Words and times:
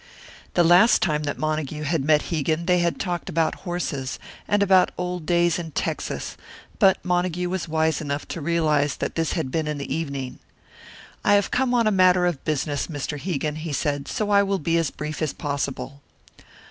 The 0.55 0.63
last 0.63 1.03
time 1.03 1.25
that 1.25 1.37
Montague 1.37 1.83
had 1.83 2.03
met 2.03 2.31
Hegan 2.31 2.65
they 2.65 2.79
had 2.79 2.99
talked 2.99 3.29
about 3.29 3.53
horses, 3.69 4.17
and 4.47 4.63
about 4.63 4.89
old 4.97 5.27
days 5.27 5.59
in 5.59 5.69
Texas; 5.73 6.37
but 6.79 6.97
Montague 7.05 7.47
was 7.51 7.67
wise 7.67 8.01
enough 8.01 8.27
to 8.29 8.41
realise 8.41 8.95
that 8.95 9.13
this 9.13 9.33
had 9.33 9.51
been 9.51 9.67
in 9.67 9.77
the 9.77 9.93
evening. 9.95 10.39
"I 11.23 11.35
have 11.35 11.51
come 11.51 11.75
on 11.75 11.85
a 11.85 11.91
matter 11.91 12.25
of 12.25 12.43
business, 12.43 12.87
Mr. 12.87 13.19
Hegan," 13.19 13.57
he 13.57 13.73
said. 13.73 14.07
"So 14.07 14.31
I 14.31 14.41
will 14.41 14.57
be 14.57 14.75
as 14.79 14.89
brief 14.89 15.21
as 15.21 15.33
possible." 15.33 16.01